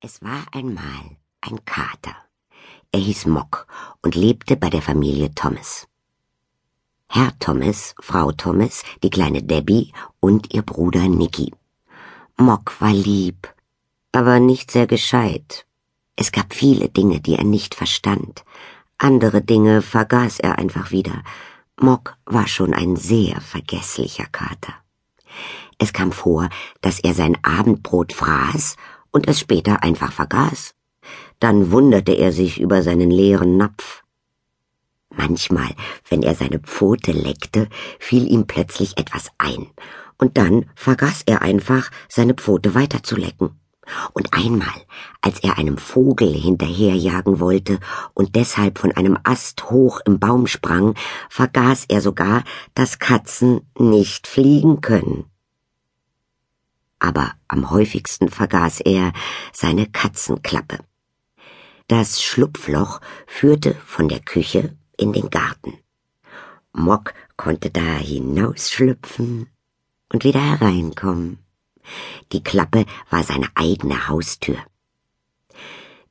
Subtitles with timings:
[0.00, 2.14] Es war einmal ein Kater.
[2.92, 3.66] Er hieß Mock
[4.02, 5.88] und lebte bei der Familie Thomas.
[7.08, 11.50] Herr Thomas, Frau Thomas, die kleine Debbie und ihr Bruder Nicky.
[12.36, 13.48] Mock war lieb,
[14.12, 15.66] aber nicht sehr gescheit.
[16.14, 18.44] Es gab viele Dinge, die er nicht verstand.
[18.98, 21.22] Andere Dinge vergaß er einfach wieder.
[21.80, 24.74] Mock war schon ein sehr vergesslicher Kater.
[25.78, 26.50] Es kam vor,
[26.82, 28.76] dass er sein Abendbrot fraß
[29.16, 30.74] und es später einfach vergaß.
[31.40, 34.02] Dann wunderte er sich über seinen leeren Napf.
[35.08, 35.70] Manchmal,
[36.10, 37.68] wenn er seine Pfote leckte,
[37.98, 39.68] fiel ihm plötzlich etwas ein,
[40.18, 43.58] und dann vergaß er einfach, seine Pfote weiterzulecken.
[44.12, 44.82] Und einmal,
[45.22, 47.78] als er einem Vogel hinterherjagen wollte
[48.12, 50.94] und deshalb von einem Ast hoch im Baum sprang,
[51.30, 52.44] vergaß er sogar,
[52.74, 55.24] dass Katzen nicht fliegen können
[56.98, 59.12] aber am häufigsten vergaß er
[59.52, 60.78] seine Katzenklappe.
[61.88, 65.78] Das Schlupfloch führte von der Küche in den Garten.
[66.72, 69.48] Mock konnte da hinausschlüpfen
[70.12, 71.38] und wieder hereinkommen.
[72.32, 74.58] Die Klappe war seine eigene Haustür.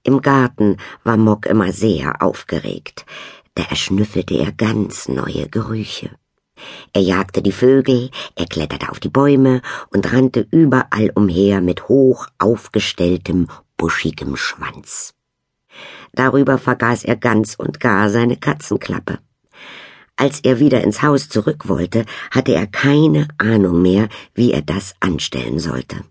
[0.03, 3.05] Im Garten war Mock immer sehr aufgeregt,
[3.55, 6.11] da erschnüffelte er ganz neue Gerüche.
[6.93, 12.27] Er jagte die Vögel, er kletterte auf die Bäume und rannte überall umher mit hoch
[12.37, 13.47] aufgestelltem,
[13.77, 15.13] buschigem Schwanz.
[16.13, 19.19] Darüber vergaß er ganz und gar seine Katzenklappe.
[20.15, 24.95] Als er wieder ins Haus zurück wollte, hatte er keine Ahnung mehr, wie er das
[25.01, 26.05] anstellen sollte.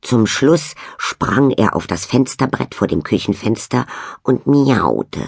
[0.00, 3.86] Zum Schluss sprang er auf das Fensterbrett vor dem Küchenfenster
[4.22, 5.26] und miaute,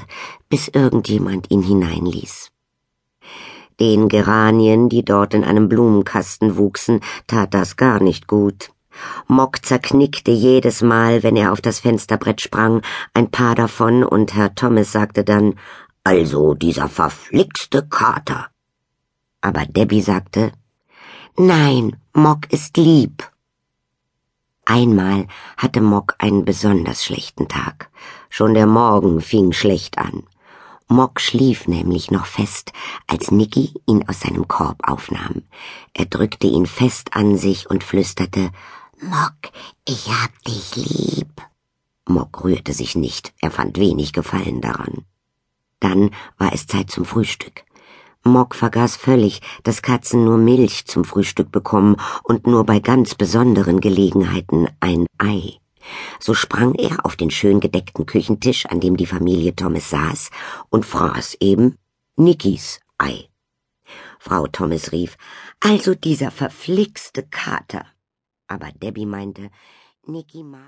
[0.48, 2.52] bis irgendjemand ihn hineinließ.
[3.78, 8.70] Den Geranien, die dort in einem Blumenkasten wuchsen, tat das gar nicht gut.
[9.26, 12.80] Mock zerknickte jedes Mal, wenn er auf das Fensterbrett sprang,
[13.12, 15.54] ein paar davon, und Herr Thomas sagte dann,
[16.04, 18.46] also dieser verflixte Kater.
[19.42, 20.52] Aber Debbie sagte,
[21.36, 23.30] Nein, Mock ist lieb.
[24.64, 25.26] Einmal
[25.58, 27.90] hatte Mock einen besonders schlechten Tag.
[28.30, 30.24] Schon der Morgen fing schlecht an.
[30.88, 32.72] Mock schlief nämlich noch fest,
[33.08, 35.42] als Nicky ihn aus seinem Korb aufnahm.
[35.94, 38.50] Er drückte ihn fest an sich und flüsterte
[39.00, 39.52] Mock,
[39.84, 41.42] ich hab dich lieb.
[42.08, 45.04] Mock rührte sich nicht, er fand wenig Gefallen daran.
[45.80, 47.64] Dann war es Zeit zum Frühstück.
[48.22, 53.80] Mock vergaß völlig, dass Katzen nur Milch zum Frühstück bekommen und nur bei ganz besonderen
[53.80, 55.58] Gelegenheiten ein Ei.
[56.18, 60.30] So sprang er auf den schön gedeckten Küchentisch, an dem die Familie Thomas saß,
[60.70, 61.78] und fraß eben
[62.16, 63.28] Nickys Ei.
[64.18, 65.16] Frau Thomas rief,
[65.60, 67.86] also dieser verflixte Kater.
[68.48, 69.50] Aber Debbie meinte,
[70.06, 70.64] Nicky mag